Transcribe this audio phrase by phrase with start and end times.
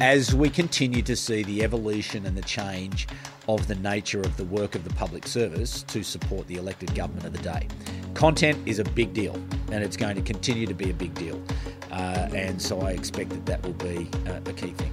[0.00, 3.08] as we continue to see the evolution and the change
[3.48, 7.24] of the nature of the work of the public service to support the elected government
[7.24, 7.66] of the day.
[8.12, 9.34] Content is a big deal
[9.72, 11.42] and it's going to continue to be a big deal.
[11.90, 14.92] Uh, and so I expect that that will be uh, a key thing.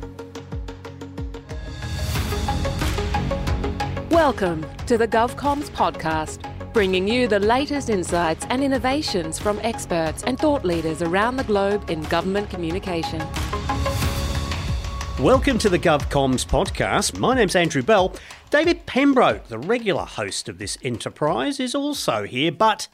[4.10, 10.39] Welcome to the GovComs podcast, bringing you the latest insights and innovations from experts and
[10.39, 13.21] thought leaders around the globe in government communication.
[15.20, 17.20] Welcome to the GovComs podcast.
[17.20, 18.16] My name's Andrew Bell.
[18.50, 22.88] David Pembroke, the regular host of this enterprise, is also here, but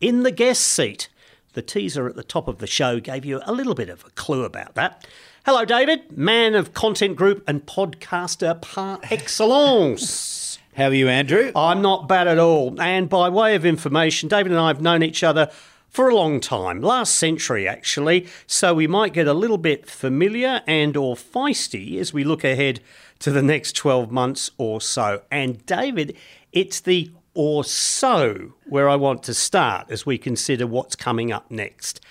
[0.00, 1.10] in the guest seat.
[1.52, 4.10] The teaser at the top of the show gave you a little bit of a
[4.10, 5.06] clue about that.
[5.44, 10.58] Hello, David, man of content group and podcaster par excellence.
[10.76, 11.52] How are you, Andrew?
[11.54, 12.80] I'm not bad at all.
[12.80, 15.50] And by way of information, David and I have known each other
[15.96, 20.60] for a long time, last century actually, so we might get a little bit familiar
[20.66, 22.80] and or feisty as we look ahead
[23.18, 25.22] to the next 12 months or so.
[25.30, 26.14] And David,
[26.52, 31.50] it's the or so where I want to start as we consider what's coming up
[31.50, 32.02] next.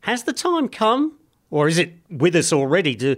[0.00, 1.16] Has the time come
[1.48, 3.16] or is it with us already to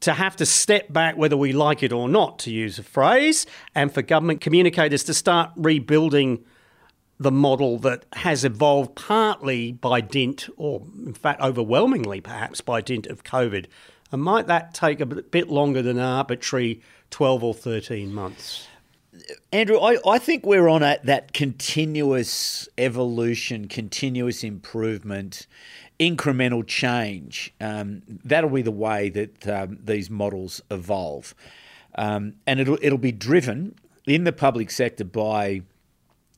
[0.00, 3.46] to have to step back whether we like it or not to use a phrase
[3.76, 6.44] and for government communicators to start rebuilding
[7.18, 13.06] the model that has evolved partly by dint, or in fact, overwhelmingly perhaps by dint
[13.06, 13.66] of COVID.
[14.12, 18.68] And might that take a bit longer than an arbitrary 12 or 13 months?
[19.50, 25.46] Andrew, I, I think we're on a, that continuous evolution, continuous improvement,
[25.98, 27.54] incremental change.
[27.60, 31.34] Um, that'll be the way that um, these models evolve.
[31.94, 33.74] Um, and it'll, it'll be driven
[34.06, 35.62] in the public sector by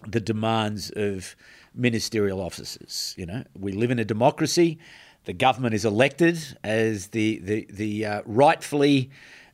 [0.06, 1.34] the demands of
[1.74, 3.14] ministerial officers.
[3.16, 4.78] You know, we live in a democracy.
[5.24, 9.10] The government is elected as the the the uh, rightfully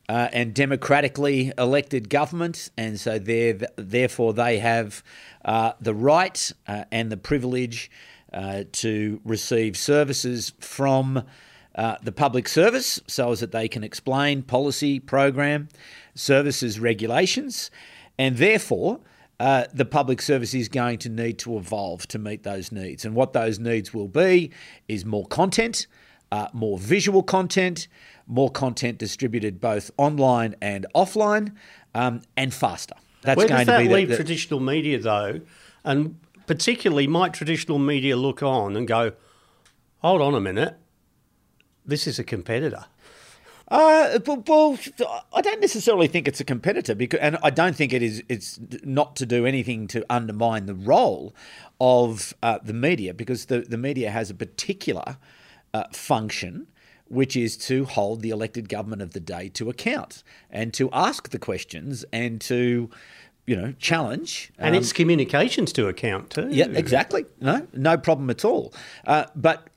[0.09, 5.03] uh, and democratically elected government, and so therefore they have
[5.45, 7.91] uh, the right uh, and the privilege
[8.33, 11.25] uh, to receive services from.
[11.77, 15.69] Uh, the public service, so as that they can explain policy, program,
[16.15, 17.69] services, regulations,
[18.17, 19.01] and therefore
[19.41, 23.05] uh, the public service is going to need to evolve to meet those needs.
[23.05, 24.51] And what those needs will be
[24.89, 25.87] is more content,
[26.31, 27.89] uh, more visual content,
[28.27, 31.53] more content distributed both online and offline,
[31.95, 32.95] um, and faster.
[33.23, 35.41] That's Where does that leave the, traditional media, though?
[35.85, 39.13] And particularly, might traditional media look on and go,
[39.99, 40.77] hold on a minute,
[41.85, 42.85] this is a competitor?
[43.69, 44.79] Uh, well,
[45.33, 48.23] I don't necessarily think it's a competitor because, and I don't think it is.
[48.29, 51.35] It's not to do anything to undermine the role
[51.81, 55.17] of uh, the media because the the media has a particular
[55.73, 56.67] uh, function,
[57.09, 61.31] which is to hold the elected government of the day to account and to ask
[61.31, 62.91] the questions and to
[63.47, 64.53] you know, challenge.
[64.59, 66.49] And um, it's communications to account too.
[66.51, 67.27] Yeah, exactly.
[67.41, 68.73] No, no problem at all.
[69.07, 69.69] Uh, but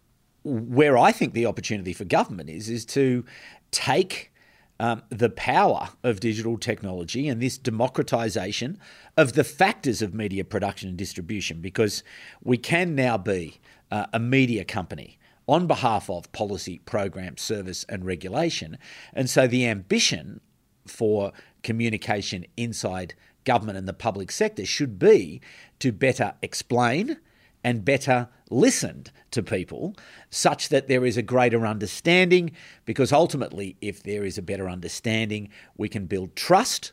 [0.44, 3.26] where I think the opportunity for government is, is to
[3.72, 4.32] take
[4.80, 8.80] um, the power of digital technology and this democratization
[9.16, 12.04] of the factors of media production and distribution because
[12.44, 13.60] we can now be
[13.92, 15.18] uh, a media company
[15.48, 18.78] on behalf of policy, program, service, and regulation.
[19.14, 20.42] And so the ambition
[20.86, 21.32] for
[21.64, 23.14] communication inside
[23.46, 25.42] government and the public sector should be
[25.80, 27.18] to better explain
[27.64, 29.96] and better listened to people
[30.30, 32.52] such that there is a greater understanding.
[32.86, 36.92] Because ultimately, if there is a better understanding, we can build trust.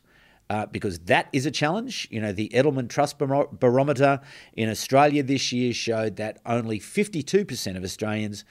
[0.51, 2.07] Uh, because that is a challenge.
[2.11, 4.21] You know, the Edelman Trust Barometer
[4.53, 8.45] in Australia this year showed that only 52% of Australians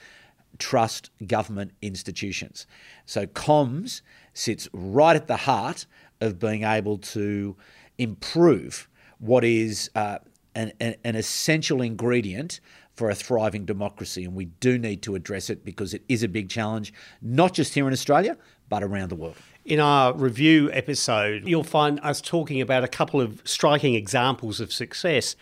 [0.58, 2.66] trust government institutions.
[3.06, 4.02] So comms
[4.32, 5.86] sits right at the heart
[6.20, 7.56] of being able to
[7.98, 8.88] improve
[9.18, 10.18] what is uh,
[10.54, 12.60] an, an, an essential ingredient
[12.94, 14.24] for a thriving democracy.
[14.24, 17.74] And we do need to address it because it is a big challenge, not just
[17.74, 18.36] here in Australia,
[18.68, 19.36] but around the world.
[19.64, 24.72] In our review episode, you'll find us talking about a couple of striking examples of
[24.72, 25.36] success.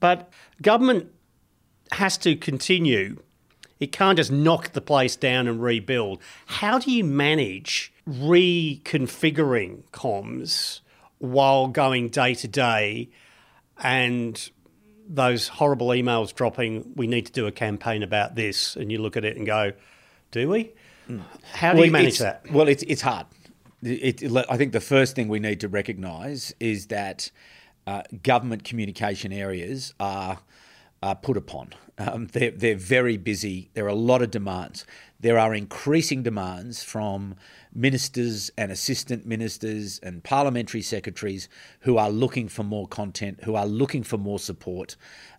[0.00, 1.10] But government
[1.92, 3.22] has to continue.
[3.80, 6.20] It can't just knock the place down and rebuild.
[6.46, 10.80] How do you manage reconfiguring comms
[11.18, 13.10] while going day to day
[13.78, 14.50] and
[15.08, 19.16] those horrible emails dropping, we need to do a campaign about this, and you look
[19.16, 19.72] at it and go,
[20.30, 20.72] do we?
[21.08, 21.22] Mm.
[21.52, 22.50] How do well, you manage that?
[22.52, 23.26] Well, it's, it's hard.
[23.82, 27.30] It, it, I think the first thing we need to recognise is that
[27.86, 30.40] uh, government communication areas are,
[31.02, 31.72] are put upon.
[31.96, 33.70] Um, they're, they're very busy.
[33.74, 34.84] There are a lot of demands.
[35.20, 37.34] there are increasing demands from
[37.74, 41.48] ministers and assistant ministers and parliamentary secretaries
[41.80, 44.96] who are looking for more content, who are looking for more support.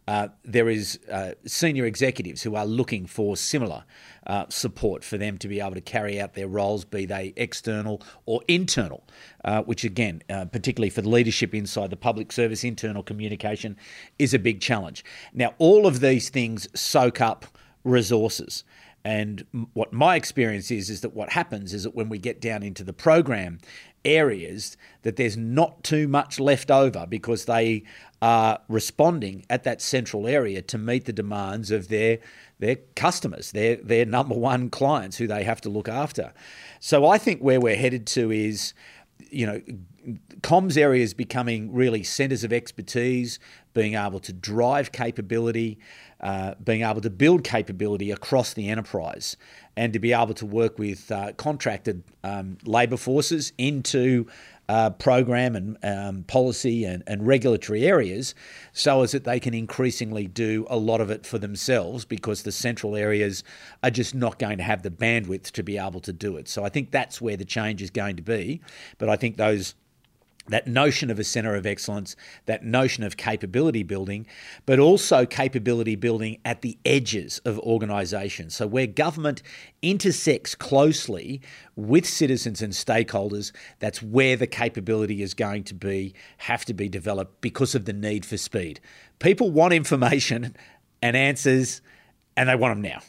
[0.08, 3.84] Uh, there is uh, senior executives who are looking for similar
[4.26, 8.02] uh, support for them to be able to carry out their roles, be they external
[8.26, 9.04] or internal,
[9.46, 13.78] uh, which again, uh, particularly for the leadership inside the public service, internal communication
[14.18, 15.06] is a big challenge.
[15.32, 17.46] Now, all of these things soak up
[17.84, 18.64] resources.
[19.04, 22.64] And what my experience is is that what happens is that when we get down
[22.64, 23.60] into the program
[24.06, 27.84] areas, that there's not too much left over because they
[28.22, 32.20] are responding at that central area to meet the demands of their
[32.60, 36.34] their customers, their their number one clients who they have to look after.
[36.80, 38.74] So I think where we're headed to is,
[39.32, 39.62] you know,
[40.42, 43.40] comms areas becoming really centres of expertise,
[43.74, 45.80] being able to drive capability,
[46.22, 49.38] uh, being able to build capability across the enterprise,
[49.76, 54.28] and to be able to work with uh, contracted um, labour forces into
[54.70, 58.36] uh, program and um, policy and, and regulatory areas
[58.72, 62.52] so as that they can increasingly do a lot of it for themselves because the
[62.52, 63.44] central areas
[63.82, 66.48] are just not going to have the bandwidth to be able to do it.
[66.48, 68.62] So I think that's where the change is going to be.
[69.00, 69.74] But I think those
[70.50, 72.16] that notion of a centre of excellence,
[72.46, 74.28] that notion of capability building,
[74.66, 78.56] but also capability building at the edges of organisations.
[78.56, 79.42] So, where government
[79.82, 81.42] intersects closely
[81.76, 86.90] with citizens and stakeholders, that's where the capability is going to be, have to be
[86.90, 88.80] developed because of the need for speed.
[89.20, 90.56] People want information
[91.02, 91.82] and answers,
[92.36, 93.02] and they want them now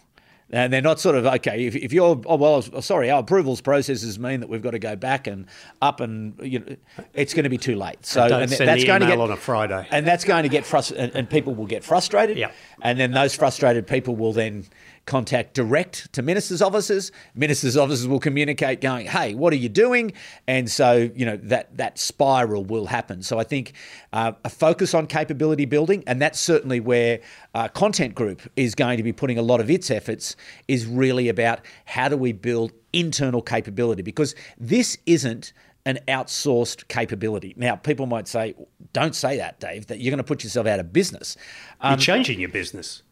[0.52, 1.66] and they're not sort of okay.
[1.66, 4.96] If, if you're oh well, sorry, our approvals processes mean that we've got to go
[4.96, 5.46] back and
[5.80, 6.76] up, and you know,
[7.14, 8.04] it's going to be too late.
[8.04, 10.48] So Don't and send that's going to get on a Friday, and that's going to
[10.48, 12.36] get frustrated, and, and, people will get frustrated.
[12.36, 12.50] Yeah.
[12.82, 14.64] and then those frustrated people will then
[15.10, 17.10] contact direct to ministers' offices.
[17.34, 20.12] Ministers' offices will communicate, going, "Hey, what are you doing?"
[20.46, 23.22] And so you know that that spiral will happen.
[23.22, 23.72] So I think
[24.12, 27.18] uh, a focus on capability building, and that's certainly where
[27.54, 30.36] uh, Content Group is going to be putting a lot of its efforts.
[30.68, 35.52] Is really about how do we build internal capability because this isn't
[35.86, 37.54] an outsourced capability.
[37.56, 38.54] Now, people might say,
[38.92, 41.36] don't say that, Dave, that you're going to put yourself out of business.
[41.80, 43.02] Um, you're changing your business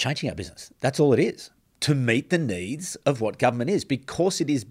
[0.00, 0.72] changing our business.
[0.80, 1.50] That's all it is
[1.80, 4.66] to meet the needs of what government is because it is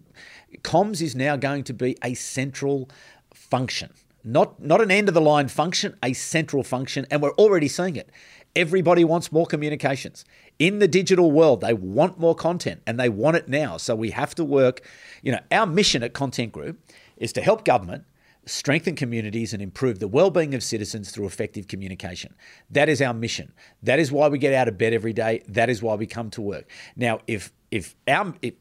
[0.62, 2.90] comms is now going to be a central
[3.34, 3.92] function.
[4.24, 7.96] Not not an end of the line function a central function and we're already seeing
[7.96, 8.10] it.
[8.56, 10.26] Everybody wants more communications.
[10.58, 13.78] In the digital world they want more content and they want it now.
[13.78, 14.82] So we have to work
[15.22, 16.80] you know our mission at content group
[17.18, 18.04] is to help government
[18.50, 22.34] strengthen communities and improve the well-being of citizens through effective communication.
[22.70, 23.54] That is our mission.
[23.84, 25.44] That is why we get out of bed every day.
[25.48, 26.70] That is why we come to work.
[26.96, 28.56] Now, if if our if,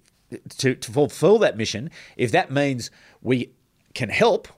[0.59, 2.91] to, to fulfill that mission, if that means
[3.23, 3.53] we
[3.95, 4.49] can help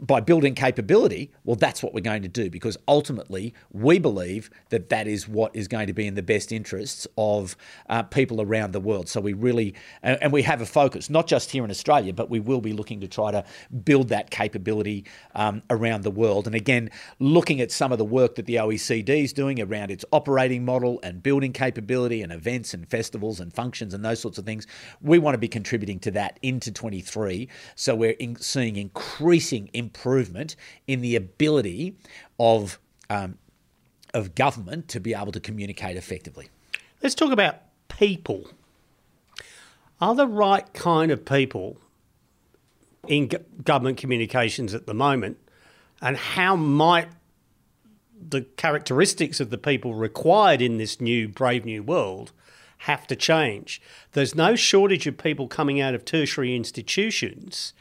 [0.00, 4.88] by building capability, well, that's what we're going to do because ultimately we believe that
[4.88, 7.56] that is what is going to be in the best interests of
[7.88, 9.08] uh, people around the world.
[9.08, 12.28] So we really, and, and, we have a focus, not just here in Australia, but
[12.28, 13.44] we will be looking to try to
[13.84, 15.04] build that capability
[15.34, 16.46] um, around the world.
[16.46, 20.04] And again, looking at some of the work that the OECD is doing around its
[20.12, 24.44] operating model and building capability and events and festivals and functions and those sorts of
[24.44, 24.66] things,
[25.00, 27.48] we want to be contributing to that into 23.
[27.74, 31.96] So we're in, seeing increasing improvement in the ability
[32.38, 32.78] of
[33.08, 33.38] um,
[34.12, 36.48] of government to be able to communicate effectively.
[37.02, 37.56] Let's talk about
[37.88, 38.48] people.
[40.00, 41.78] Are the right kind of people
[43.06, 43.30] in
[43.62, 45.38] government communications at the moment,
[46.00, 47.08] and how might
[48.28, 52.32] the characteristics of the people required in this new brave new world
[52.78, 53.80] have to change?
[54.12, 57.72] There's no shortage of people coming out of tertiary institutions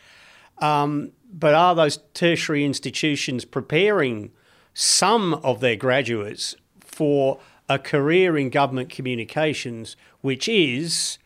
[0.60, 4.32] um, but are those tertiary institutions preparing
[4.74, 11.18] some of their graduates for a career in government communications, which is,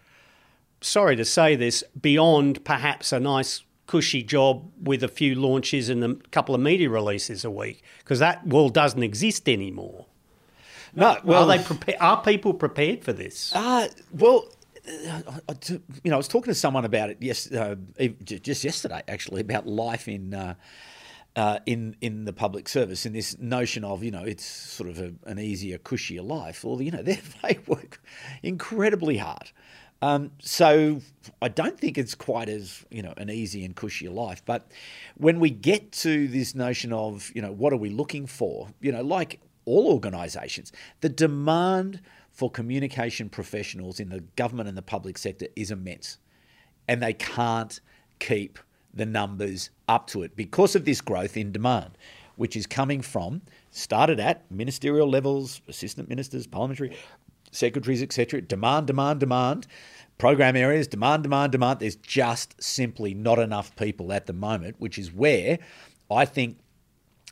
[0.81, 6.03] sorry to say this, beyond perhaps a nice cushy job with a few launches and
[6.03, 10.05] a couple of media releases a week because that world doesn't exist anymore.
[10.95, 11.97] No, well, are they prepared?
[12.01, 13.53] Are people prepared for this?
[13.55, 14.47] Uh, well,
[14.89, 17.75] uh, you know, I was talking to someone about it yes, uh,
[18.23, 20.55] just yesterday actually about life in uh,
[21.35, 24.99] uh, in in the public service and this notion of you know it's sort of
[24.99, 26.63] a, an easier, cushier life.
[26.63, 28.01] Well, you know they they work
[28.43, 29.51] incredibly hard.
[30.01, 31.01] Um, so
[31.41, 34.41] I don't think it's quite as you know an easy and cushier life.
[34.45, 34.71] But
[35.17, 38.91] when we get to this notion of you know what are we looking for, you
[38.91, 45.17] know, like all organisations, the demand for communication professionals in the government and the public
[45.17, 46.17] sector is immense.
[46.87, 47.79] And they can't
[48.19, 48.59] keep
[48.93, 51.97] the numbers up to it because of this growth in demand,
[52.35, 56.95] which is coming from, started at ministerial levels, assistant ministers, parliamentary
[57.51, 58.41] secretaries, etc.
[58.41, 59.67] Demand, demand, demand.
[60.17, 61.79] Program areas, demand, demand, demand.
[61.79, 65.59] There's just simply not enough people at the moment, which is where
[66.11, 66.57] I think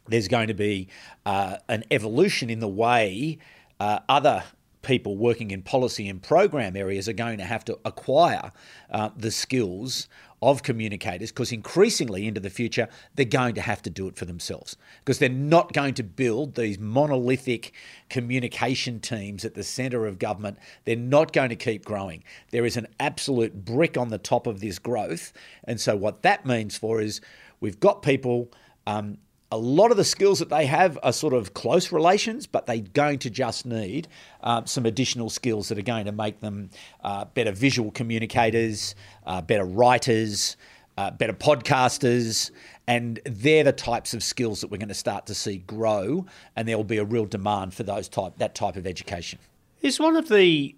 [0.07, 0.87] there's going to be
[1.25, 3.39] uh, an evolution in the way
[3.79, 4.43] uh, other
[4.81, 8.51] people working in policy and program areas are going to have to acquire
[8.91, 10.07] uh, the skills
[10.41, 14.25] of communicators because increasingly into the future they're going to have to do it for
[14.25, 14.77] themselves.
[14.99, 17.73] Because they're not going to build these monolithic
[18.09, 20.57] communication teams at the centre of government.
[20.85, 22.23] They're not going to keep growing.
[22.51, 25.33] There is an absolute brick on the top of this growth.
[25.63, 27.19] And so what that means for is
[27.59, 28.51] we've got people
[28.85, 29.17] um,
[29.51, 32.79] a lot of the skills that they have are sort of close relations, but they're
[32.79, 34.07] going to just need
[34.41, 36.69] uh, some additional skills that are going to make them
[37.03, 38.93] uh, better visual communicators,
[39.25, 40.57] uh, better writers,
[40.97, 42.51] uh, better podcasters,
[42.87, 46.25] and they're the types of skills that we're going to start to see grow,
[46.55, 49.39] and there will be a real demand for those type that type of education.
[49.81, 50.75] Is one of the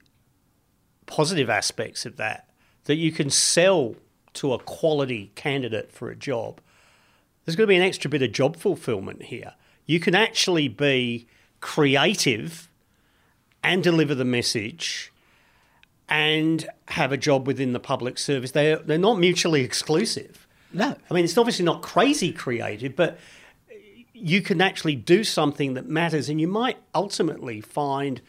[1.06, 2.50] positive aspects of that
[2.84, 3.96] that you can sell
[4.34, 6.62] to a quality candidate for a job
[7.46, 9.54] there's going to be an extra bit of job fulfillment here.
[9.86, 11.28] You can actually be
[11.62, 12.70] creative
[13.64, 15.12] and deliver the message
[16.08, 18.52] and have a job within the public service.
[18.52, 20.48] They're, they're not mutually exclusive.
[20.74, 20.96] No.
[21.10, 23.20] I mean, it's obviously not crazy creative, but
[24.14, 28.22] you can actually do something that matters, and you might ultimately find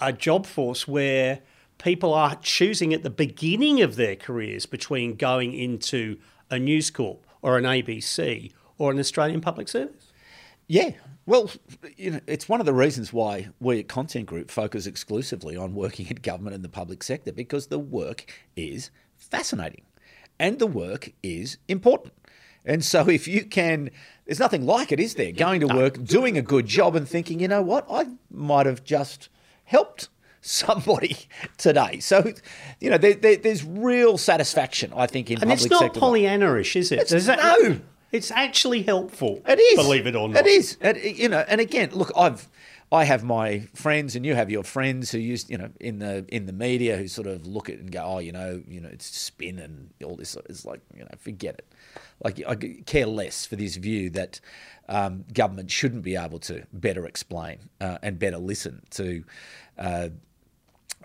[0.00, 1.40] a job force where
[1.78, 6.18] people are choosing at the beginning of their careers between going into
[6.50, 10.12] a news corp or an ABC or an Australian public service.
[10.66, 10.92] Yeah.
[11.26, 11.50] Well,
[11.96, 15.74] you know, it's one of the reasons why we at Content Group focus exclusively on
[15.74, 19.82] working in government and the public sector because the work is fascinating
[20.38, 22.14] and the work is important.
[22.64, 23.90] And so if you can,
[24.26, 25.32] there's nothing like it, is there?
[25.32, 28.84] Going to work, doing a good job and thinking, you know what, I might have
[28.84, 29.28] just
[29.64, 30.08] helped
[30.40, 31.16] somebody
[31.58, 32.00] today.
[32.00, 32.32] So,
[32.80, 36.00] you know, there, there, there's real satisfaction, I think, in and public it's not sector.
[36.00, 37.10] Pollyanna-ish, is it?
[37.10, 37.80] It's, that, no.
[38.10, 39.42] It's actually helpful.
[39.46, 39.76] It is.
[39.76, 40.38] Believe it or not.
[40.38, 40.78] It is.
[40.80, 42.48] It, you know, and again, look, I've
[42.90, 46.24] I have my friends, and you have your friends who use, you know, in the
[46.28, 48.80] in the media who sort of look at it and go, oh, you know, you
[48.80, 50.36] know, it's spin and all this.
[50.48, 51.72] It's like, you know, forget it.
[52.24, 52.54] Like I
[52.86, 54.40] care less for this view that
[54.88, 59.22] um, government shouldn't be able to better explain uh, and better listen to.
[59.78, 60.08] Uh,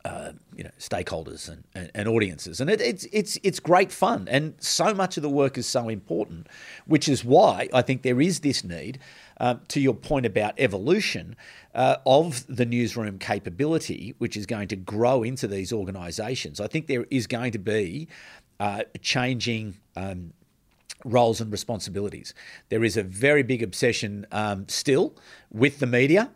[0.06, 4.28] uh, you know stakeholders and, and, and audiences, and it, it's it's it's great fun,
[4.30, 6.48] and so much of the work is so important,
[6.86, 9.00] which is why I think there is this need.
[9.38, 11.36] Uh, to your point about evolution
[11.74, 16.86] uh, of the newsroom capability, which is going to grow into these organisations, I think
[16.86, 18.08] there is going to be
[18.60, 19.76] uh, changing.
[19.96, 20.34] Um,
[21.06, 22.34] roles and responsibilities.
[22.70, 25.14] There is a very big obsession um, still
[25.52, 26.32] with the media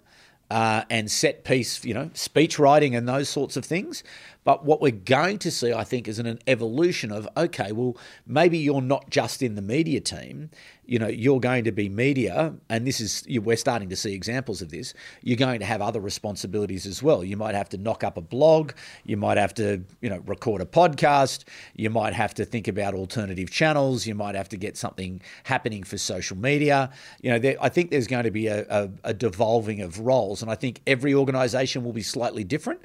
[0.50, 4.04] uh, and set piece, you know, speech writing and those sorts of things.
[4.48, 8.58] But what we're going to see, I think, is an evolution of okay, well, maybe
[8.58, 10.51] you're not just in the media team.
[10.86, 14.62] You know, you're going to be media, and this is we're starting to see examples
[14.62, 14.94] of this.
[15.22, 17.25] You're going to have other responsibilities as well.
[17.25, 18.72] You might have to knock up a blog.
[19.04, 21.44] You might have to, you know, record a podcast.
[21.75, 24.08] You might have to think about alternative channels.
[24.08, 26.89] You might have to get something happening for social media.
[27.22, 30.42] You know, there, I think there's going to be a, a, a devolving of roles,
[30.42, 32.80] and I think every organisation will be slightly different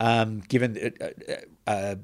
[0.00, 1.36] um, given uh, uh,
[1.66, 1.94] uh,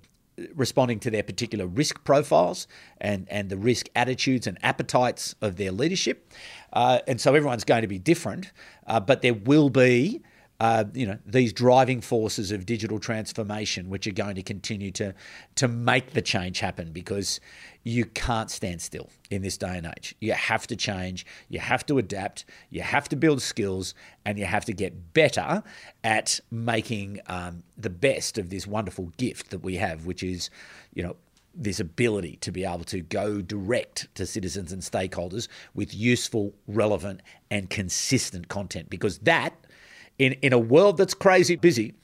[0.55, 2.67] responding to their particular risk profiles
[3.01, 6.33] and, and the risk attitudes and appetites of their leadership.
[6.73, 8.51] Uh, and so everyone's going to be different,
[8.87, 10.23] uh, but there will be.
[10.63, 15.13] Uh, you know these driving forces of digital transformation, which are going to continue to
[15.57, 17.41] to make the change happen, because
[17.83, 20.15] you can't stand still in this day and age.
[20.21, 24.45] You have to change, you have to adapt, you have to build skills, and you
[24.45, 25.65] have to get better
[26.05, 30.49] at making um, the best of this wonderful gift that we have, which is,
[30.95, 31.17] you know,
[31.55, 37.21] this ability to be able to go direct to citizens and stakeholders with useful, relevant,
[37.51, 38.89] and consistent content.
[38.89, 39.53] Because that,
[40.23, 41.95] in, in a world that's crazy busy,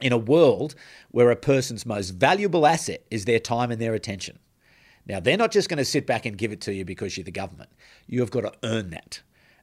[0.00, 0.74] in a world
[1.10, 4.38] where a person's most valuable asset is their time and their attention,
[5.06, 7.24] now, they're not just going to sit back and give it to you because you're
[7.24, 7.70] the government.
[8.06, 9.22] You have got to earn that.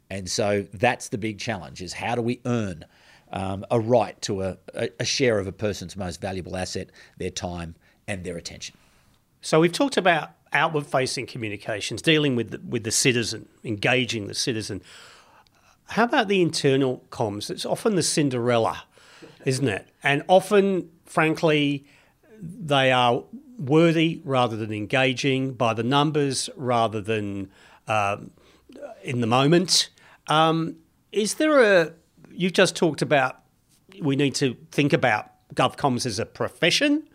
[0.10, 2.86] And so that's the big challenge is how do we earn
[3.32, 4.58] um, a right to a,
[5.00, 7.76] a share of a person's most valuable asset, their time
[8.08, 8.76] and their attention.
[9.42, 14.34] So we've talked about outward facing communications, dealing with the, with the citizen, engaging the
[14.34, 14.82] citizen.
[15.90, 17.50] How about the internal comms?
[17.50, 18.84] It's often the Cinderella
[19.48, 19.88] isn't it?
[20.04, 21.86] And often, frankly,
[22.42, 23.24] they are
[23.58, 27.50] worthy rather than engaging by the numbers rather than
[27.88, 28.18] uh,
[29.04, 29.90] in the moment.
[30.28, 30.76] Um,
[31.14, 31.94] is there a,
[32.30, 33.40] you've just talked about
[34.02, 37.08] we need to think about GovComs as a profession.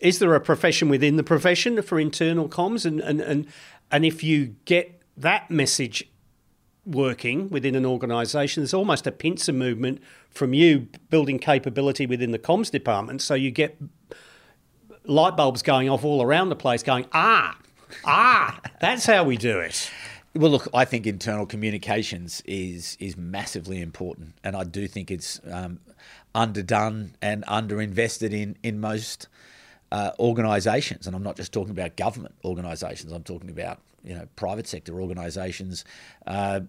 [0.00, 2.84] Is there a profession within the profession for internal comms?
[2.84, 3.46] And, and, and,
[3.90, 6.04] and if you get that message
[6.84, 12.38] working within an organisation, there's almost a pincer movement from you building capability within the
[12.38, 13.22] comms department.
[13.22, 13.76] So you get
[15.04, 17.56] light bulbs going off all around the place going, ah,
[18.04, 19.90] ah, that's how we do it.
[20.34, 25.40] Well, look, I think internal communications is is massively important, and I do think it's
[25.50, 25.78] um,
[26.34, 29.28] underdone and underinvested in in most
[29.90, 31.06] uh, organisations.
[31.06, 33.12] And I'm not just talking about government organisations.
[33.12, 35.84] I'm talking about you know private sector organisations,
[36.26, 36.60] uh,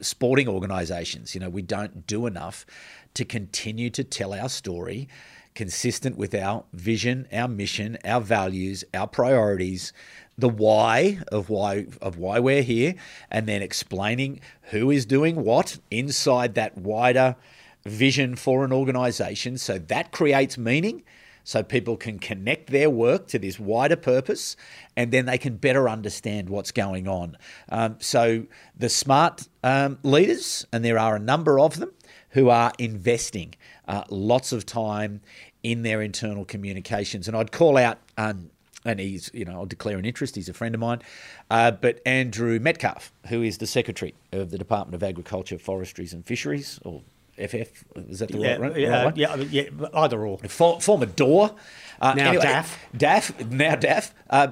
[0.00, 1.34] sporting organisations.
[1.34, 2.66] You know, we don't do enough
[3.14, 5.08] to continue to tell our story
[5.54, 9.92] consistent with our vision, our mission, our values, our priorities,
[10.38, 12.94] the why of why of why we're here,
[13.30, 14.40] and then explaining
[14.70, 17.34] who is doing what inside that wider
[17.84, 19.58] vision for an organization.
[19.58, 21.02] So that creates meaning.
[21.46, 24.56] So people can connect their work to this wider purpose,
[24.96, 27.38] and then they can better understand what's going on.
[27.68, 31.92] Um, so the smart um, leaders, and there are a number of them,
[32.30, 33.54] who are investing
[33.86, 35.20] uh, lots of time
[35.62, 37.28] in their internal communications.
[37.28, 38.50] And I'd call out, um,
[38.84, 41.00] and he's, you know, I'll declare an interest, he's a friend of mine,
[41.48, 46.26] uh, but Andrew Metcalfe, who is the Secretary of the Department of Agriculture, Forestries and
[46.26, 47.02] Fisheries, or
[47.36, 50.38] FF, is that the yeah, right, yeah, right yeah, yeah, either or.
[50.38, 51.54] For, former Door.
[52.00, 52.78] Uh, now anyway, DAFF.
[52.96, 54.48] DAFF, now DAFF, uh,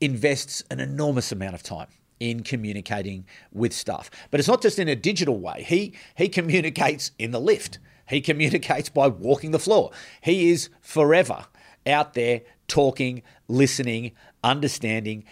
[0.00, 4.10] invests an enormous amount of time in communicating with stuff.
[4.30, 5.64] But it's not just in a digital way.
[5.66, 7.78] He he communicates in the lift.
[8.08, 9.90] He communicates by walking the floor.
[10.20, 11.46] He is forever
[11.86, 14.12] out there talking, listening,
[14.44, 15.24] understanding,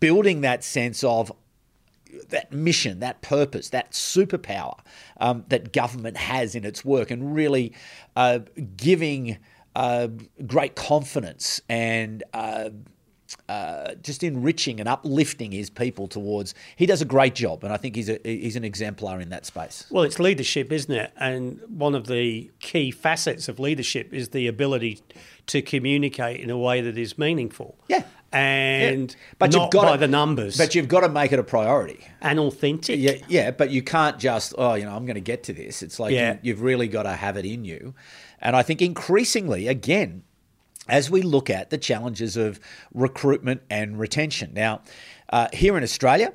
[0.00, 1.32] building that sense of
[2.28, 4.78] that mission, that purpose, that superpower
[5.18, 7.72] um, that government has in its work, and really
[8.14, 8.40] uh,
[8.76, 9.38] giving
[9.74, 10.08] uh,
[10.46, 12.70] great confidence and uh,
[13.48, 16.54] uh, just enriching and uplifting his people towards.
[16.76, 19.46] He does a great job, and I think he's a, he's an exemplar in that
[19.46, 19.86] space.
[19.90, 21.12] Well, it's leadership, isn't it?
[21.16, 25.00] And one of the key facets of leadership is the ability
[25.48, 27.76] to communicate in a way that is meaningful.
[27.88, 28.04] Yeah.
[28.36, 29.16] And yeah.
[29.38, 30.56] but not you've got by to, the numbers.
[30.56, 32.98] But you've got to make it a priority and authentic.
[33.00, 33.50] Yeah, yeah.
[33.50, 35.82] But you can't just oh, you know, I'm going to get to this.
[35.82, 36.34] It's like yeah.
[36.34, 37.94] you, you've really got to have it in you.
[38.40, 40.22] And I think increasingly, again,
[40.88, 42.60] as we look at the challenges of
[42.94, 44.52] recruitment and retention.
[44.54, 44.82] Now,
[45.30, 46.32] uh, here in Australia,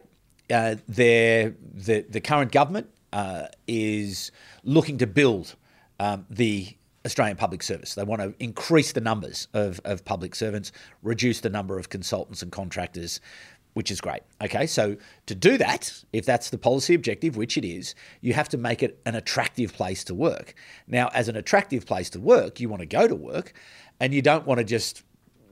[0.49, 4.31] uh, the, the current government uh, is
[4.63, 5.55] looking to build
[5.99, 7.95] um, the Australian public service.
[7.95, 12.41] They want to increase the numbers of, of public servants, reduce the number of consultants
[12.41, 13.19] and contractors,
[13.73, 14.21] which is great.
[14.43, 18.49] Okay, so to do that, if that's the policy objective, which it is, you have
[18.49, 20.53] to make it an attractive place to work.
[20.87, 23.53] Now, as an attractive place to work, you want to go to work
[23.99, 25.03] and you don't want to just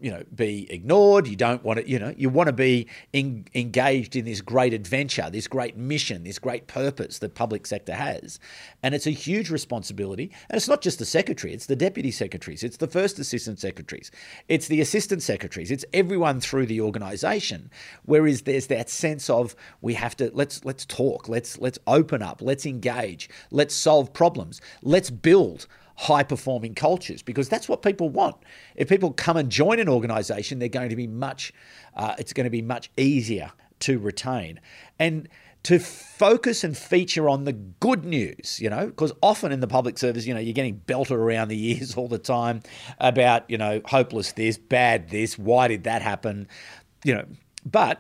[0.02, 1.28] you know be ignored.
[1.28, 4.74] You don't want to you know you want to be in, engaged in this great
[4.74, 8.40] adventure this great mission this great purpose that public sector has.
[8.82, 10.32] And it's a huge responsibility.
[10.50, 14.12] And it's not just the secretary it's the deputy secretaries it's the first assistant secretaries
[14.48, 17.70] it's the assistant secretaries it's everyone through the organization
[18.06, 22.42] whereas there's that sense of we have to let's let's talk let's let's open up
[22.42, 25.68] let's engage let's solve problems let's build
[26.00, 28.38] high performing cultures because that's what people want.
[28.78, 31.52] If people come and join an organization, they're going to be much,
[31.94, 34.62] uh, it's going to be much easier to retain.
[34.98, 35.28] And
[35.64, 39.98] to focus and feature on the good news, you know, because often in the public
[39.98, 42.62] service, you know, you're getting belted around the ears all the time
[43.00, 46.48] about, you know, hopeless this, bad this, why did that happen,
[47.04, 47.26] you know,
[47.66, 48.00] but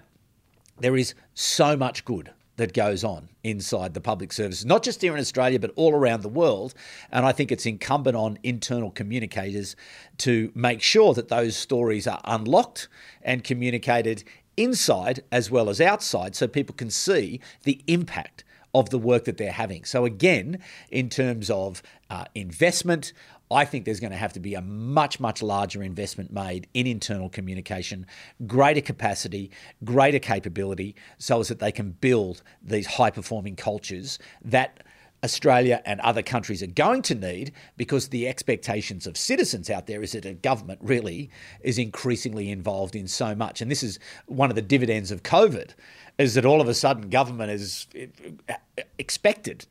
[0.78, 5.14] there is so much good that goes on inside the public services, not just here
[5.14, 6.74] in Australia, but all around the world.
[7.10, 9.78] And I think it's incumbent on internal communicators
[10.20, 12.90] to make sure that those stories are unlocked
[13.22, 14.26] and communicated
[14.58, 18.44] inside as well as outside so people can see the impact
[18.74, 19.86] of the work that they're having.
[19.86, 20.60] So, again,
[20.92, 23.14] in terms of uh, investment,
[23.52, 26.86] I think there's going to have to be a much, much larger investment made in
[26.86, 28.06] internal communication,
[28.46, 29.50] greater capacity,
[29.84, 34.84] greater capability, so as that they can build these high performing cultures that
[35.24, 40.02] Australia and other countries are going to need because the expectations of citizens out there
[40.02, 41.30] is that a government really
[41.62, 43.62] is increasingly involved in so much.
[43.62, 45.72] And this is one of the dividends of COVID
[46.18, 48.56] is that all of a sudden government is eh,
[48.98, 49.66] expected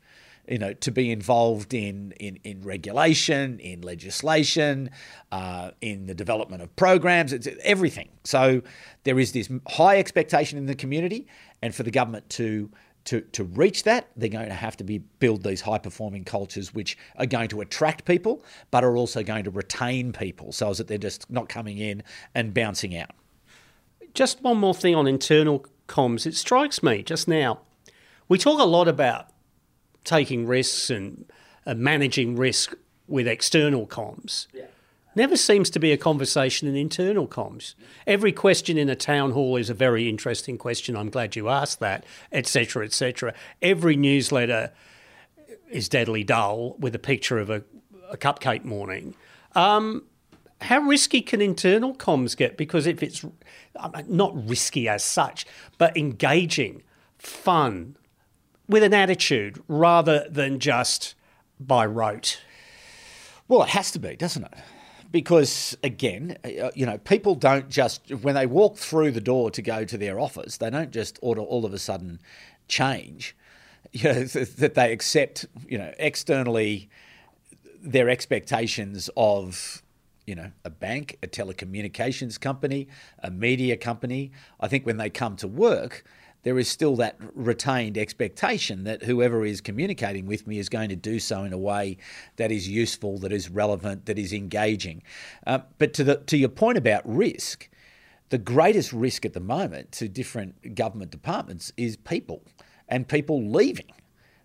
[0.49, 4.89] you know, to be involved in in, in regulation, in legislation,
[5.31, 8.09] uh, in the development of programs, it's everything.
[8.23, 8.61] So
[9.03, 11.27] there is this high expectation in the community,
[11.61, 12.69] and for the government to
[13.05, 16.73] to, to reach that, they're going to have to be build these high performing cultures
[16.73, 20.87] which are going to attract people, but are also going to retain people, so that
[20.87, 22.03] they're just not coming in
[22.35, 23.11] and bouncing out.
[24.13, 26.25] Just one more thing on internal comms.
[26.25, 27.61] It strikes me just now.
[28.27, 29.29] We talk a lot about
[30.03, 31.25] taking risks and
[31.65, 32.75] uh, managing risk
[33.07, 34.47] with external comms.
[34.53, 34.65] Yeah.
[35.15, 37.73] Never seems to be a conversation in internal comms.
[38.05, 40.95] Every question in a town hall is a very interesting question.
[40.95, 43.33] I'm glad you asked that, etc., etc.
[43.61, 44.71] Every newsletter
[45.69, 47.63] is deadly dull with a picture of a,
[48.09, 49.15] a cupcake morning.
[49.55, 50.03] Um,
[50.61, 52.57] how risky can internal comms get?
[52.57, 53.25] Because if it's
[54.07, 55.45] not risky as such,
[55.77, 56.83] but engaging,
[57.17, 57.95] fun,
[58.69, 61.15] with an attitude rather than just
[61.59, 62.39] by rote.
[63.47, 64.53] Well, it has to be, doesn't it?
[65.11, 69.61] Because again, uh, you know, people don't just when they walk through the door to
[69.61, 72.21] go to their office, they don't just order all of a sudden
[72.69, 73.35] change.
[73.91, 76.91] You know, that they accept, you know, externally
[77.81, 79.81] their expectations of
[80.27, 82.87] you know, a bank, a telecommunications company,
[83.23, 84.31] a media company.
[84.59, 86.03] I think when they come to work,
[86.43, 90.95] there is still that retained expectation that whoever is communicating with me is going to
[90.95, 91.97] do so in a way
[92.37, 95.03] that is useful, that is relevant, that is engaging.
[95.45, 97.69] Uh, but to the to your point about risk,
[98.29, 102.43] the greatest risk at the moment to different government departments is people
[102.87, 103.91] and people leaving.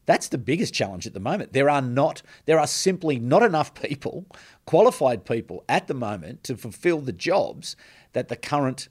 [0.06, 1.52] That's the biggest challenge at the moment.
[1.52, 4.26] There are not there are simply not enough people,
[4.66, 7.76] qualified people at the moment to fulfill the jobs
[8.12, 8.88] that the current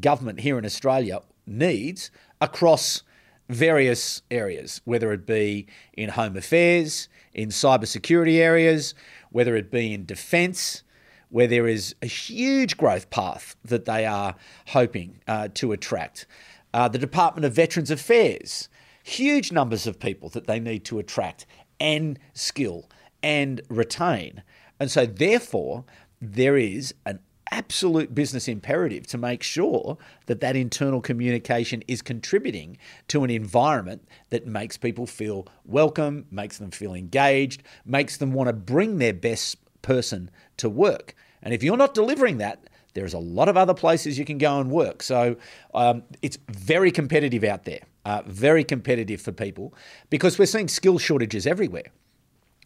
[0.00, 3.02] government here in Australia needs across
[3.48, 8.94] various areas, whether it be in home affairs, in cybersecurity areas,
[9.30, 10.82] whether it be in defence,
[11.28, 14.34] where there is a huge growth path that they are
[14.68, 16.26] hoping uh, to attract.
[16.72, 18.68] Uh, the Department of Veterans Affairs,
[19.02, 21.46] huge numbers of people that they need to attract
[21.78, 22.88] and skill
[23.22, 24.42] and retain.
[24.78, 25.84] And so, therefore,
[26.20, 32.76] there is an absolute business imperative to make sure that that internal communication is contributing
[33.08, 38.48] to an environment that makes people feel welcome, makes them feel engaged, makes them want
[38.48, 41.14] to bring their best person to work.
[41.42, 44.58] And if you're not delivering that, there's a lot of other places you can go
[44.58, 45.02] and work.
[45.02, 45.36] So
[45.74, 49.74] um, it's very competitive out there, uh, very competitive for people
[50.08, 51.92] because we're seeing skill shortages everywhere.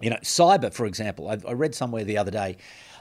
[0.01, 2.57] You know, cyber, for example, I, I read somewhere the other day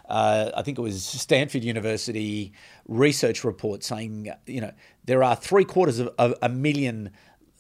[0.10, 2.52] uh, I think it was Stanford University
[2.88, 4.72] research report saying, you know,
[5.06, 7.12] there are three quarters of, of a million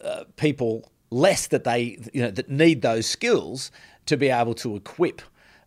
[0.03, 3.71] uh, people less that they, you know, that need those skills
[4.05, 5.21] to be able to equip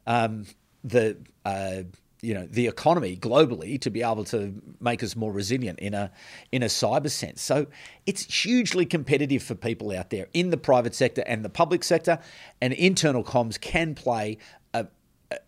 [0.06, 0.44] um,
[0.82, 1.82] the, uh,
[2.20, 6.10] you know, the economy globally to be able to make us more resilient in a
[6.52, 7.42] in a cyber sense.
[7.42, 7.66] So
[8.06, 12.20] it's hugely competitive for people out there in the private sector and the public sector,
[12.60, 14.38] and internal comms can play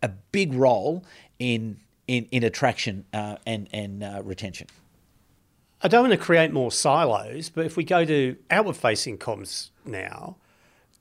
[0.01, 1.03] a, big role
[1.39, 4.67] in in, in attraction uh, and and uh, retention.
[5.81, 9.69] I don't want to create more silos, but if we go to outward facing comms
[9.85, 10.37] now,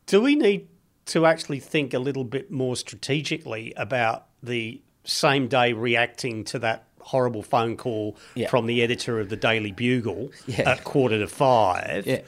[0.07, 0.68] do we need
[1.07, 6.85] to actually think a little bit more strategically about the same day reacting to that
[7.01, 8.49] horrible phone call yeah.
[8.49, 10.70] from the editor of the Daily Bugle yeah.
[10.70, 12.07] at quarter to five?
[12.07, 12.23] Yeah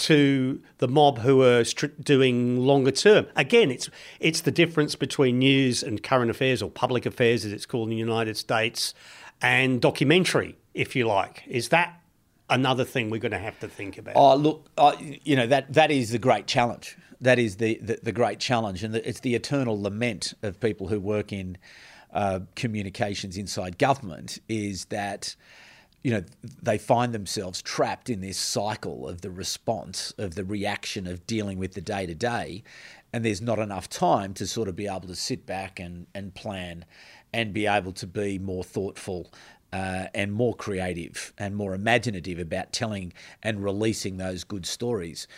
[0.00, 1.62] to the mob who are
[2.02, 3.26] doing longer term.
[3.36, 7.66] Again, it's it's the difference between news and current affairs, or public affairs as it's
[7.66, 8.94] called in the United States,
[9.40, 11.44] and documentary, if you like.
[11.46, 12.00] Is that
[12.48, 14.14] another thing we're going to have to think about?
[14.16, 16.96] Oh, look, uh, you know that that is the great challenge.
[17.20, 20.88] That is the the, the great challenge, and the, it's the eternal lament of people
[20.88, 21.58] who work in
[22.12, 25.36] uh, communications inside government is that
[26.02, 26.24] you know,
[26.62, 31.58] they find themselves trapped in this cycle of the response, of the reaction of dealing
[31.58, 32.62] with the day to day.
[33.12, 36.34] And there's not enough time to sort of be able to sit back and, and
[36.34, 36.84] plan
[37.32, 39.30] and be able to be more thoughtful
[39.72, 45.28] uh, and more creative and more imaginative about telling and releasing those good stories.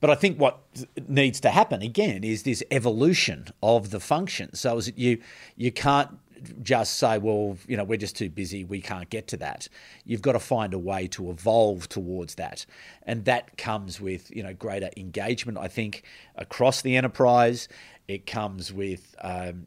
[0.00, 0.60] But I think what
[1.08, 4.54] needs to happen again is this evolution of the function.
[4.54, 5.18] So is you
[5.56, 6.18] you can't
[6.62, 9.68] just say, well, you know, we're just too busy, we can't get to that.
[10.04, 12.66] You've got to find a way to evolve towards that.
[13.04, 16.02] And that comes with, you know, greater engagement, I think,
[16.36, 17.68] across the enterprise.
[18.08, 19.66] It comes with, um,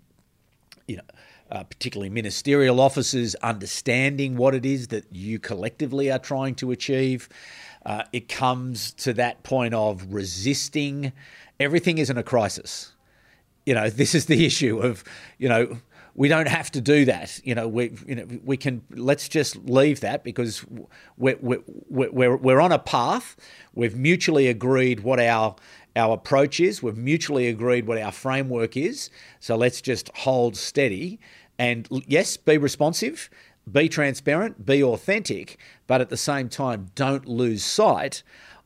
[0.88, 1.03] you know,
[1.51, 7.27] uh, particularly ministerial officers understanding what it is that you collectively are trying to achieve.
[7.86, 11.12] Uh, it comes to that point of resisting.
[11.60, 12.93] Everything isn't a crisis.
[13.65, 15.03] You know, this is the issue of,
[15.38, 15.79] you know,
[16.19, 17.39] we don't have to do that.
[17.45, 20.65] You know, we you know we can let's just leave that because
[21.17, 23.38] we're we're we're, we're on a path.
[23.73, 25.55] We've mutually agreed what our
[25.95, 26.84] our approach is.
[26.84, 29.10] We've mutually agreed what our framework is.
[29.39, 31.21] So let's just hold steady
[31.58, 33.29] and yes, be responsive,
[33.71, 38.23] be transparent, be authentic, but at the same time, don't lose sight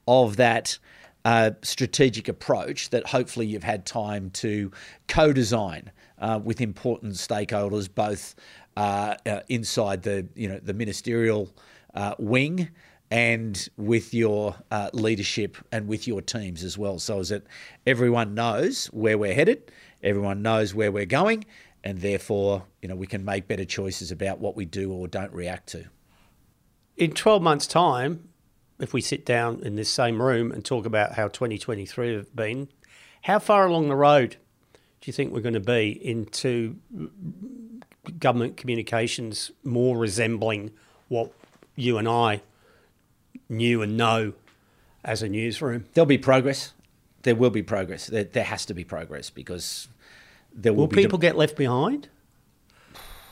[0.07, 0.79] of that.
[1.25, 4.69] Uh, strategic approach that hopefully you've had time to
[5.07, 5.89] co design
[6.23, 8.33] uh, with important stakeholders, both
[8.77, 11.53] uh, uh, inside the you know the ministerial
[11.93, 12.69] uh, wing
[13.11, 16.97] and with your uh, leadership and with your teams as well.
[16.97, 17.43] So is that
[17.85, 21.43] everyone knows where we're headed, everyone knows where we're going,
[21.83, 25.33] and therefore you know we can make better choices about what we do or don't
[25.33, 25.85] react to.
[26.95, 28.29] In 12 months' time,
[28.79, 32.69] if we sit down in this same room and talk about how 2023 have been,
[33.23, 34.37] how far along the road
[35.03, 36.77] do you think we're going to be into
[38.19, 40.71] government communications more resembling
[41.09, 41.29] what
[41.75, 42.41] you and I
[43.49, 44.31] knew and know
[45.03, 45.83] as a newsroom?
[45.93, 46.71] There'll be progress.
[47.23, 48.07] There will be progress.
[48.07, 49.89] There, there has to be progress because
[50.53, 52.07] there will, will people de- get left behind,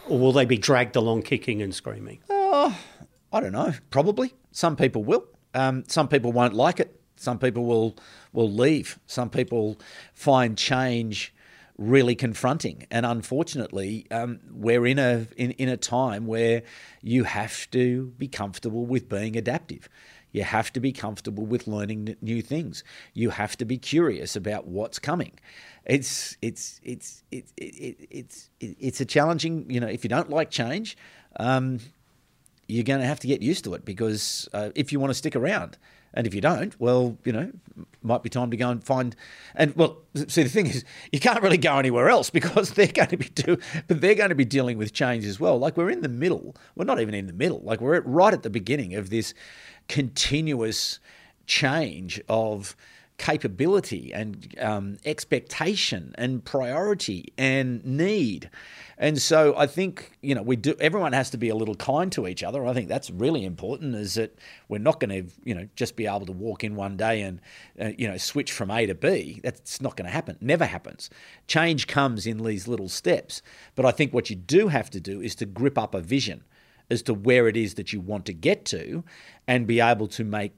[0.10, 2.20] or will they be dragged along kicking and screaming?
[2.30, 2.78] Oh,
[3.32, 3.76] I don't know.
[3.92, 5.24] Probably some people will.
[5.54, 7.00] Um, some people won't like it.
[7.16, 7.96] Some people will
[8.34, 9.00] will leave.
[9.06, 9.80] Some people
[10.14, 11.34] find change
[11.82, 12.86] really confronting.
[12.92, 16.62] And unfortunately, um, we're in a in, in a time where
[17.02, 19.90] you have to be comfortable with being adaptive.
[20.32, 22.84] You have to be comfortable with learning new things.
[23.14, 25.34] You have to be curious about what's coming.
[25.86, 29.70] It's it's it's it's it, it's it's a challenging.
[29.70, 30.98] You know, if you don't like change.
[31.40, 31.80] Um,
[32.68, 35.14] you're going to have to get used to it because uh, if you want to
[35.14, 35.78] stick around,
[36.14, 37.52] and if you don't, well, you know,
[38.04, 39.16] might be time to go and find.
[39.56, 43.10] And well, see, the thing is, you can't really go anywhere else because they're going
[43.10, 45.58] to be do, but they're going to be dealing with change as well.
[45.58, 46.56] Like we're in the middle.
[46.76, 47.62] We're not even in the middle.
[47.62, 49.34] Like we're right at the beginning of this
[49.88, 51.00] continuous
[51.46, 52.76] change of
[53.22, 58.50] capability and um, expectation and priority and need.
[58.98, 60.76] And so I think you know we do.
[60.80, 62.66] Everyone has to be a little kind to each other.
[62.66, 63.94] I think that's really important.
[63.94, 66.98] Is that we're not going to you know just be able to walk in one
[66.98, 67.40] day and
[67.80, 69.40] uh, you know switch from A to B.
[69.44, 70.38] That's not going to happen.
[70.42, 71.12] Never happens.
[71.46, 73.44] Change comes in these little steps.
[73.76, 76.44] But I think what you do have to do is to grip up a vision
[76.90, 79.04] as to where it is that you want to get to,
[79.48, 80.54] and be able to make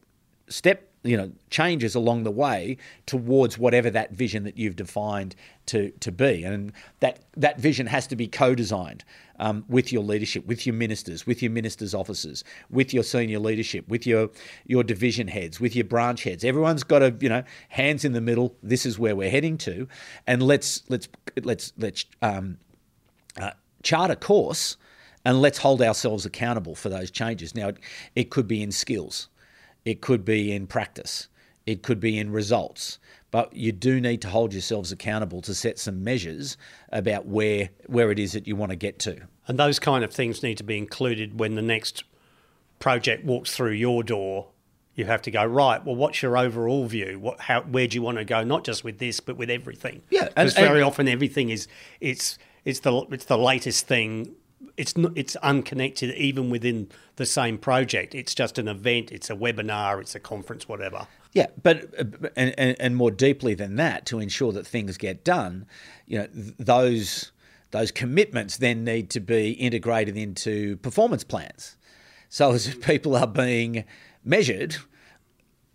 [0.48, 5.36] step you know changes along the way towards whatever that vision that you've defined
[5.68, 6.44] to to be.
[6.44, 9.04] And that that vision has to be co-designed
[9.40, 13.88] um, with your leadership with your ministers with your ministers officers with your senior leadership
[13.88, 14.30] with your
[14.66, 16.44] your division heads with your branch heads.
[16.44, 19.88] Everyone's got to you know hands in the middle this is where we're heading to.
[20.26, 21.10] And let's let's
[21.44, 22.58] let's let's um,
[23.38, 23.52] uh,
[23.84, 24.78] chart a course
[25.26, 27.56] and let's hold ourselves accountable for those changes.
[27.56, 27.78] Now it,
[28.16, 29.30] it could be in skills
[29.86, 31.28] it could be in practice.
[31.66, 33.00] It could be in results.
[33.32, 36.56] But you do need to hold yourselves accountable to set some measures
[36.92, 39.22] about where where it is that you want to get to.
[39.48, 42.04] And those kind of things need to be included when the next
[42.80, 44.50] project walks through your door.
[44.94, 45.84] You have to go right.
[45.84, 47.18] Well, what's your overall view?
[47.20, 48.44] What, how, where do you want to go?
[48.44, 50.04] Not just with this, but with everything.
[50.12, 51.68] Yeah, because very often everything is
[52.00, 54.36] it's it's the it's the latest thing
[54.78, 58.16] it's not, it's unconnected even within the same project.
[58.16, 59.12] It's just an event.
[59.12, 60.02] It's a webinar.
[60.02, 61.08] It's a conference, whatever.
[61.34, 61.94] Yeah, but
[62.36, 65.66] and, and, and more deeply than that, to ensure that things get done,
[66.06, 67.32] you know, those
[67.72, 71.76] those commitments then need to be integrated into performance plans.
[72.30, 73.84] So as people are being
[74.24, 74.78] measured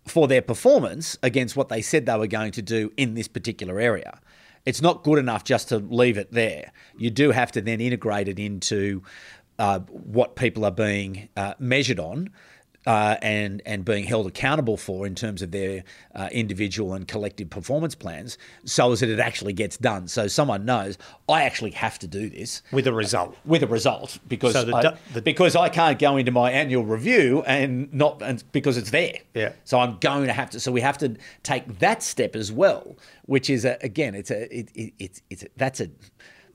[0.05, 3.79] for their performance against what they said they were going to do in this particular
[3.79, 4.19] area
[4.69, 6.71] it's not good enough just to leave it there.
[6.95, 9.01] You do have to then integrate it into
[9.57, 12.29] uh, what people are being uh, measured on.
[12.87, 15.83] Uh, and and being held accountable for in terms of their
[16.15, 20.07] uh, individual and collective performance plans, so as that it actually gets done.
[20.07, 23.35] So someone knows I actually have to do this with a result.
[23.43, 26.85] with a result, because so the, I, the, because I can't go into my annual
[26.85, 29.19] review and not and because it's there.
[29.33, 29.51] Yeah.
[29.65, 30.59] So I'm going to have to.
[30.59, 34.57] So we have to take that step as well, which is a, again, it's a
[34.57, 35.89] it, it, it's it's that's a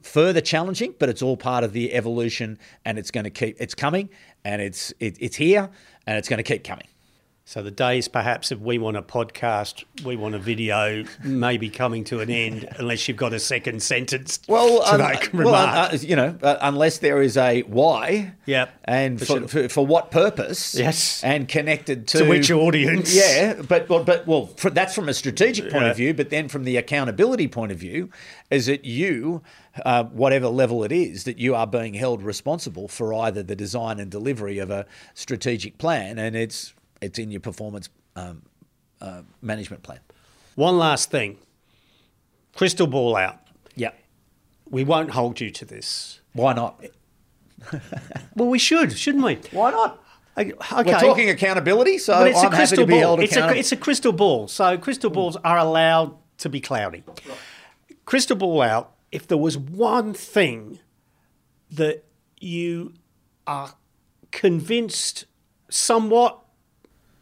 [0.03, 3.75] further challenging, but it's all part of the evolution, and it's going to keep it's
[3.75, 4.09] coming,
[4.45, 5.71] and it's it, it's here,
[6.07, 6.87] and it's going to keep coming.
[7.47, 12.03] So the days perhaps if we want a podcast, we want a video, maybe coming
[12.05, 16.17] to an end unless you've got a second sentence Well, to um, well, uh, you
[16.17, 19.49] know, uh, unless there is a why, Yep, and for for, sure.
[19.49, 21.23] for, for what purpose, Yes.
[21.23, 23.15] and connected to, To which audience.
[23.25, 25.91] Yeah, but but, but well, that's from a strategic point Yeah.
[25.91, 28.09] of view, but then from the accountability point of view,
[28.51, 29.43] is that you,
[29.85, 34.01] uh, whatever level it is, that you are being held responsible for either the design
[34.01, 38.43] and delivery of a strategic plan, and it's it's in your performance um,
[39.01, 40.01] uh, management plan.
[40.55, 41.39] One last thing
[42.55, 43.39] crystal ball out.
[43.75, 43.91] Yeah,
[44.71, 46.21] We won't hold you to this.
[46.33, 46.85] why not?
[48.37, 49.39] Well, we should, shouldn't we?
[49.53, 50.01] Why not?
[50.37, 50.53] Okay.
[50.85, 53.21] We're talking accountability, so But it's I'm a crystal to be ball.
[53.21, 54.49] It's a, it's a crystal ball.
[54.49, 57.05] So crystal balls are allowed to be cloudy.
[58.05, 58.95] Crystal ball out.
[59.13, 60.81] If there was one thing
[61.71, 62.05] that
[62.41, 62.95] you
[63.47, 63.75] are
[64.33, 65.27] convinced,
[65.71, 66.41] somewhat,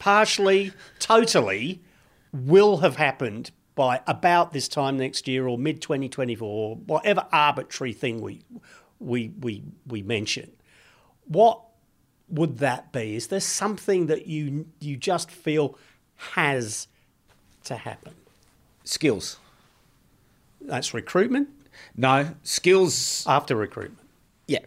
[0.02, 1.80] partially, totally,
[2.32, 8.20] will have happened by about this time next year or mid 2024, whatever arbitrary thing
[8.20, 8.40] we
[8.98, 10.50] we we we mention,
[11.26, 11.60] what
[12.28, 13.14] would that be?
[13.14, 15.78] Is there something that you you just feel
[16.34, 16.88] has
[17.64, 18.14] to happen?
[18.84, 19.38] skills.
[20.60, 21.48] That's recruitment
[21.96, 23.24] No, skills.
[23.28, 24.00] after recruitment.
[24.48, 24.64] Yeah,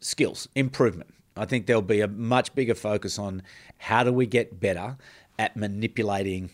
[0.00, 1.10] skills, improvement.
[1.40, 3.42] I think there'll be a much bigger focus on
[3.78, 4.98] how do we get better
[5.38, 6.50] at manipulating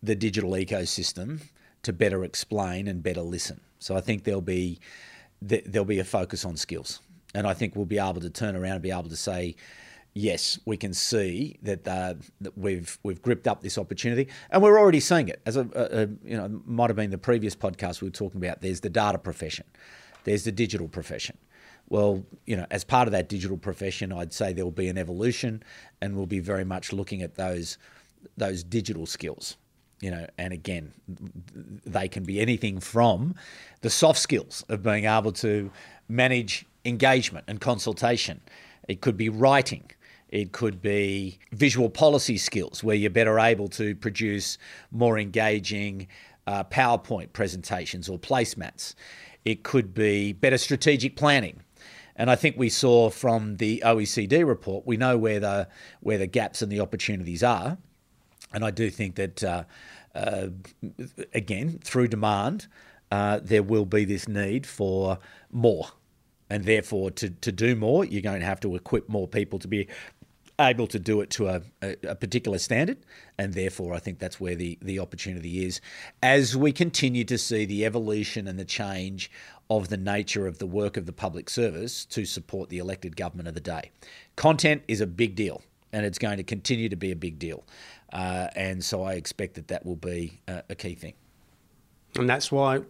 [0.00, 1.40] the digital ecosystem
[1.82, 3.60] to better explain and better listen.
[3.80, 4.78] So I think there'll be
[5.42, 7.00] there'll be a focus on skills,
[7.34, 9.56] and I think we'll be able to turn around and be able to say,
[10.14, 14.78] yes, we can see that, uh, that we've we've gripped up this opportunity, and we're
[14.78, 15.40] already seeing it.
[15.46, 18.60] As a, a, you know, might have been the previous podcast we were talking about.
[18.60, 19.66] There's the data profession,
[20.22, 21.38] there's the digital profession.
[21.90, 24.98] Well, you know, as part of that digital profession, I'd say there will be an
[24.98, 25.62] evolution,
[26.00, 27.78] and we'll be very much looking at those
[28.36, 29.56] those digital skills.
[30.00, 30.92] You know, and again,
[31.86, 33.34] they can be anything from
[33.80, 35.70] the soft skills of being able to
[36.08, 38.40] manage engagement and consultation.
[38.86, 39.90] It could be writing.
[40.28, 44.58] It could be visual policy skills where you're better able to produce
[44.92, 46.06] more engaging
[46.46, 48.94] uh, PowerPoint presentations or placemats.
[49.44, 51.62] It could be better strategic planning.
[52.18, 55.68] And I think we saw from the OECD report, we know where the
[56.00, 57.78] where the gaps and the opportunities are.
[58.52, 59.64] And I do think that, uh,
[60.14, 60.48] uh,
[61.34, 62.66] again, through demand,
[63.10, 65.18] uh, there will be this need for
[65.50, 65.88] more.
[66.50, 69.68] And therefore, to, to do more, you're going to have to equip more people to
[69.68, 69.86] be
[70.58, 72.98] able to do it to a, a, particular standard.
[73.36, 75.80] And therefore, I think that's where the, the opportunity is
[76.22, 79.30] as we continue to see the evolution and the change
[79.70, 83.48] of the nature of the work of the public service to support the elected government
[83.48, 83.90] of the day.
[84.36, 87.64] Content is a big deal, and it's going to continue to be a big deal.
[88.12, 91.14] Uh, and so I expect that that will be a, a key thing.
[92.16, 92.80] And that's why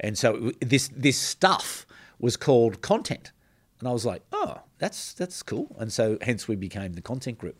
[0.00, 1.86] And so this this stuff
[2.18, 3.32] was called content.
[3.78, 5.74] And i was like oh that's that's cool.
[5.78, 7.56] And so hence we became the content group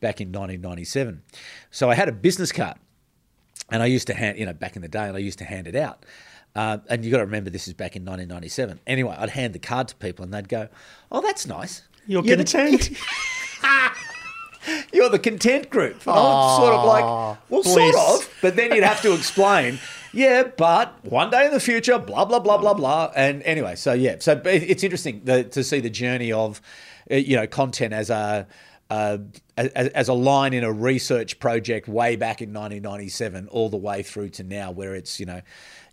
[0.00, 1.22] back in 1997
[1.70, 2.76] so i had a business card.
[3.70, 5.44] And I used to hand, you know, back in the day, and I used to
[5.44, 6.06] hand it out.
[6.54, 8.80] Uh, and you got to remember, this is back in 1997.
[8.86, 10.68] Anyway, I'd hand the card to people, and they'd go,
[11.12, 11.82] "Oh, that's nice.
[12.08, 12.90] You're the- content.
[14.92, 17.74] you're the content group." And I'm sort of like, "Well, bliss.
[17.74, 19.78] sort of," but then you'd have to explain.
[20.12, 23.12] Yeah, but one day in the future, blah blah blah blah blah.
[23.14, 26.60] And anyway, so yeah, so it's interesting the, to see the journey of,
[27.10, 28.46] uh, you know, content as a
[28.90, 29.18] uh,
[29.56, 34.02] as, as a line in a research project way back in 1997, all the way
[34.02, 35.42] through to now, where it's you know,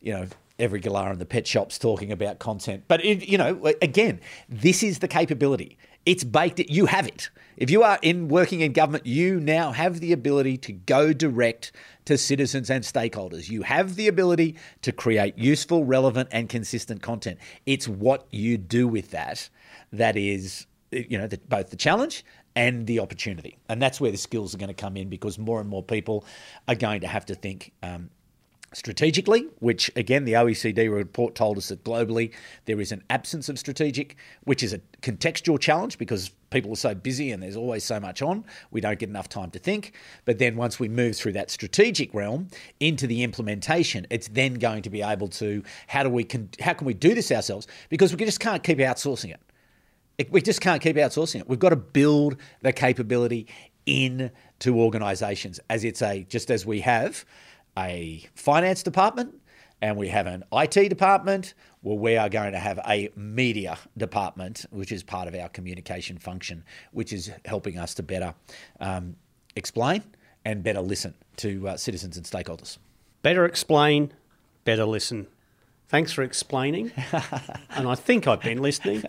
[0.02, 0.28] you know,
[0.60, 2.86] every galah in the pet shops talking about content.
[2.88, 5.78] But it, you know, again, this is the capability.
[6.06, 6.60] It's baked.
[6.60, 7.30] You have it.
[7.58, 11.72] If you are in working in government, you now have the ability to go direct
[12.06, 13.50] to citizens and stakeholders.
[13.50, 17.40] You have the ability to create useful, relevant, and consistent content.
[17.66, 19.50] It's what you do with that
[19.94, 22.26] that is, you know, the, both the challenge
[22.56, 23.58] and the opportunity.
[23.70, 26.26] And that's where the skills are going to come in because more and more people
[26.68, 28.10] are going to have to think um,
[28.76, 32.34] strategically, which again, the OECD report told us that globally
[32.66, 36.94] there is an absence of strategic, which is a contextual challenge because people are so
[36.94, 39.94] busy and there's always so much on, we don't get enough time to think.
[40.26, 42.50] But then once we move through that strategic realm
[42.82, 46.74] into the implementation, it's then going to be able to how do we con- how
[46.74, 49.40] can we do this ourselves because we just can't keep outsourcing it.
[50.18, 51.48] it we just can't keep outsourcing it.
[51.48, 53.48] We've got to build the capability
[53.86, 54.32] into
[54.68, 57.24] organisations as it's a just as we have
[57.78, 59.36] a finance department
[59.82, 61.54] and we have an IT department.
[61.84, 66.18] Well, we are going to have a media department, which is part of our communication
[66.18, 68.34] function, which is helping us to better
[68.80, 69.16] um,
[69.56, 70.04] explain
[70.44, 72.78] and better listen to uh, citizens and stakeholders.
[73.22, 74.14] Better explain,
[74.64, 75.28] better listen.
[75.88, 76.92] Thanks for explaining.
[77.70, 79.04] and I think I've been listening.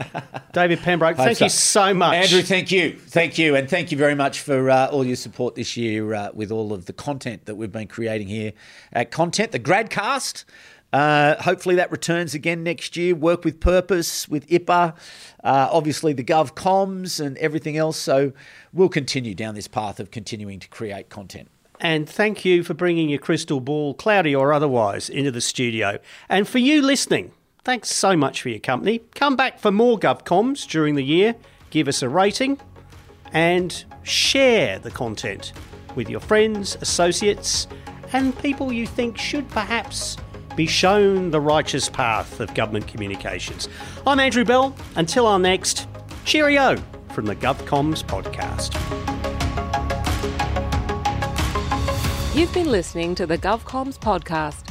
[0.52, 1.46] David Pembroke, thank so.
[1.46, 2.14] you so much.
[2.14, 2.98] Andrew, thank you.
[2.98, 3.56] Thank you.
[3.56, 6.74] And thank you very much for uh, all your support this year uh, with all
[6.74, 8.52] of the content that we've been creating here
[8.92, 10.44] at Content, the Gradcast.
[10.92, 13.14] Uh, hopefully that returns again next year.
[13.14, 14.94] Work with purpose with IPA,
[15.44, 17.96] uh, obviously the GovComs and everything else.
[17.96, 18.32] So
[18.72, 21.48] we'll continue down this path of continuing to create content.
[21.80, 25.98] And thank you for bringing your crystal ball, cloudy or otherwise, into the studio.
[26.28, 27.32] And for you listening,
[27.64, 29.00] thanks so much for your company.
[29.14, 31.34] Come back for more GovComs during the year.
[31.70, 32.58] Give us a rating
[33.32, 35.52] and share the content
[35.94, 37.66] with your friends, associates,
[38.12, 40.16] and people you think should perhaps
[40.54, 43.68] be shown the righteous path of government communications.
[44.06, 44.74] I'm Andrew Bell.
[44.94, 45.86] Until our next,
[46.24, 46.76] cheerio
[47.12, 49.15] from the GovComs podcast.
[52.36, 54.68] You've been listening to the GovComs podcast.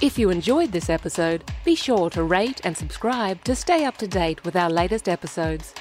[0.00, 4.06] If you enjoyed this episode, be sure to rate and subscribe to stay up to
[4.06, 5.74] date with our latest episodes.